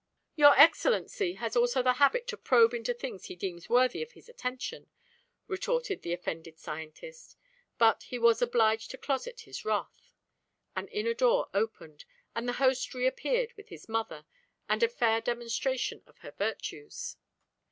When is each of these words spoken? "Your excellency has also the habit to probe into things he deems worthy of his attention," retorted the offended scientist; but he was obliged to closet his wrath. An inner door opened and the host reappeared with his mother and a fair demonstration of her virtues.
"Your 0.35 0.59
excellency 0.59 1.33
has 1.35 1.55
also 1.55 1.83
the 1.83 1.93
habit 2.01 2.25
to 2.29 2.35
probe 2.35 2.73
into 2.73 2.91
things 2.91 3.25
he 3.25 3.35
deems 3.35 3.69
worthy 3.69 4.01
of 4.01 4.13
his 4.13 4.27
attention," 4.27 4.89
retorted 5.47 6.01
the 6.01 6.11
offended 6.11 6.57
scientist; 6.57 7.37
but 7.77 8.01
he 8.01 8.17
was 8.17 8.41
obliged 8.41 8.89
to 8.89 8.97
closet 8.97 9.41
his 9.41 9.63
wrath. 9.63 10.15
An 10.75 10.87
inner 10.87 11.13
door 11.13 11.49
opened 11.53 12.05
and 12.35 12.47
the 12.49 12.53
host 12.53 12.95
reappeared 12.95 13.53
with 13.55 13.69
his 13.69 13.87
mother 13.87 14.25
and 14.67 14.81
a 14.81 14.89
fair 14.89 15.21
demonstration 15.21 16.01
of 16.07 16.17
her 16.21 16.31
virtues. 16.31 17.15